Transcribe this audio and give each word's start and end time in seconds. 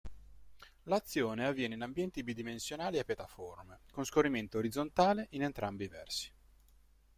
L'azione 0.85 1.45
avviene 1.45 1.75
in 1.75 1.83
ambienti 1.83 2.23
bidimensionali 2.23 2.97
a 2.97 3.03
piattaforme, 3.03 3.81
con 3.91 4.03
scorrimento 4.03 4.57
orizzontale 4.57 5.27
in 5.33 5.43
entrambi 5.43 5.83
i 5.83 5.87
versi. 5.89 6.31